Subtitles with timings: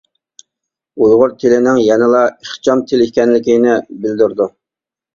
[1.07, 4.53] ئۇيغۇر تىلىنىڭ يەنىلا ئىخچام تىل ئىكەنلىكىنى بىلدۈرىدۇ.